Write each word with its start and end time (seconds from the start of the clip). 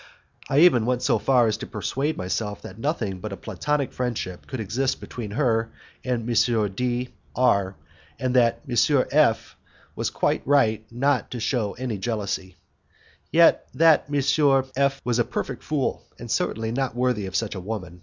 I 0.49 0.59
even 0.61 0.87
went 0.87 1.03
so 1.03 1.19
far 1.19 1.45
as 1.45 1.57
to 1.57 1.67
persuade 1.67 2.17
myself 2.17 2.63
that 2.63 2.79
nothing 2.79 3.19
but 3.19 3.31
a 3.31 3.37
Platonic 3.37 3.93
friendship 3.93 4.47
could 4.47 4.59
exist 4.59 4.99
between 4.99 5.29
her 5.29 5.69
and 6.03 6.27
M. 6.27 6.69
D 6.73 7.09
R, 7.35 7.75
and 8.17 8.35
that 8.35 8.61
M. 8.67 9.05
F 9.11 9.55
was 9.95 10.09
quite 10.09 10.41
right 10.47 10.83
now 10.91 11.13
not 11.17 11.29
to 11.29 11.39
shew 11.39 11.73
any 11.73 11.99
jealousy. 11.99 12.55
Yet, 13.31 13.67
that 13.75 14.05
M. 14.11 14.63
F 14.75 15.01
was 15.05 15.19
a 15.19 15.23
perfect 15.23 15.61
fool, 15.63 16.01
and 16.17 16.31
certainly 16.31 16.71
not 16.71 16.95
worthy 16.95 17.27
of 17.27 17.35
such 17.35 17.53
a 17.53 17.59
woman. 17.59 17.99